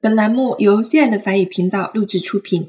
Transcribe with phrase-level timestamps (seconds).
[0.00, 2.68] 本栏目由 CN 法语频道录制出品。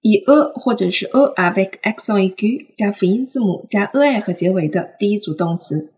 [0.00, 5.92] 以 a 或者是 a avec accent aigu 加辅音字母加 ai 和结尾的第一组动词，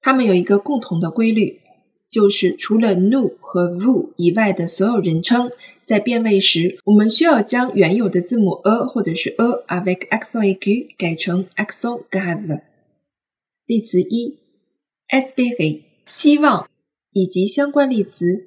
[0.00, 1.58] 它们有一个共同的规律，
[2.08, 5.50] 就是除了 nu 和 vu 以外的所有人称，
[5.84, 12.60] 在变位时，我们需要将原有的字母 a 或者是 a avec accent aigu 改成 accent grave。
[13.66, 14.38] 例词一
[15.08, 16.70] s p e r e 希望
[17.12, 18.46] 以及相关例词。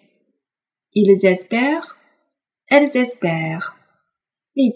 [0.93, 1.97] Ils espèrent.
[2.67, 3.77] Elles espèrent.
[4.55, 4.71] Les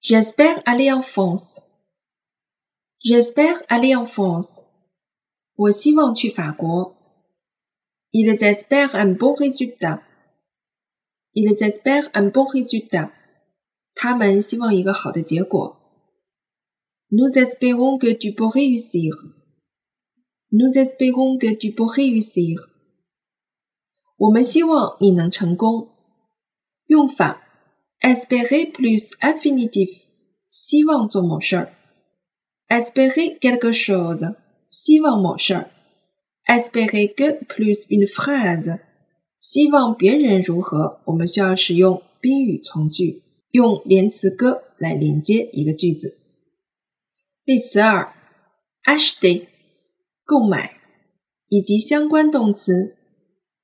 [0.00, 1.62] J'espère aller en France.
[2.98, 4.64] J'espère aller en France.
[8.12, 10.02] Ils espèrent un bon résultat.
[11.34, 13.12] Ils espèrent un bon résultat.
[17.12, 19.14] Nous espérons que tu peux réussir.
[20.52, 22.69] Nous espérons que tu peux réussir.
[24.20, 25.88] 我们希望你能成功。
[26.86, 27.42] 用法
[28.02, 30.02] ：espérer plus infinitif，
[30.50, 31.72] 希望做某事儿
[32.68, 34.36] ；espérer quelque chose，
[34.68, 35.70] 希望某事儿
[36.46, 38.80] ；espérer que plus une phrase，
[39.38, 41.00] 希望别人如何。
[41.06, 46.18] 我们需要使用宾语从句，用连词 que 来连接一个句子。
[47.46, 48.12] 例词二
[48.84, 49.46] ：acheter，
[50.26, 50.76] 购买，
[51.48, 52.98] 以及相关动词。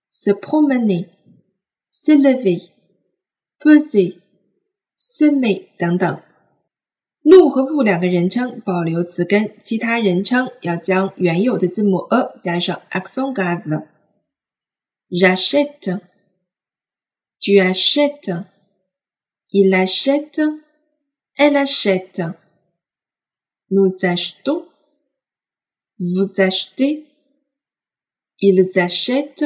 [0.08, 1.08] Se promener,
[1.90, 2.70] s'élever,
[3.58, 4.20] peser,
[4.96, 6.22] semer 等等。
[7.22, 13.86] nous 和 vous 两个人称保留词根，其他人称要将原有的字母 a 加上 accent grave。
[15.10, 16.00] J'achète,
[17.40, 18.44] tu achètes,
[19.50, 20.40] il achète,
[21.34, 22.22] elle achète.
[23.68, 24.68] Nous achetons,
[25.98, 27.06] vous achetez,
[28.38, 29.44] ils achètent.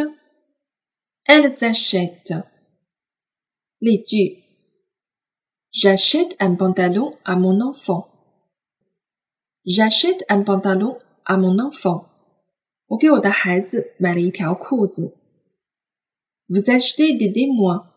[1.32, 2.34] Elles achètent.
[3.80, 4.02] Les
[5.70, 8.08] J'achète un pantalon à mon enfant.
[9.64, 12.08] J'achète un pantalon à mon enfant.
[12.88, 13.06] Vous
[16.68, 17.88] achetez des témoins.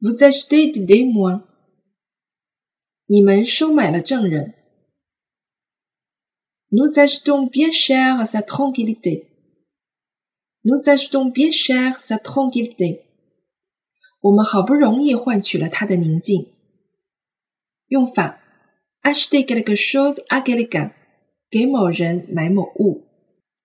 [0.00, 1.44] Vous achetez des témoins.
[3.10, 3.28] Nous
[6.96, 9.29] achetons bien cher sa tranquillité.
[10.62, 13.00] Nous achetons bien cher sa tranquillité。
[14.20, 16.48] 我们好不容易换取了他的宁静。
[17.86, 18.38] 用法
[19.02, 20.92] ：acheter quelque chose à quelqu'un，
[21.48, 23.06] 给某人买某物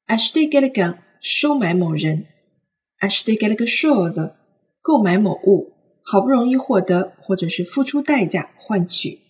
[0.08, 2.28] ；acheter quelqu'un，收买某人
[3.02, 4.34] ；acheter quelque chose，
[4.82, 9.25] 购买某物，好不容易获得或者是付出代价换取。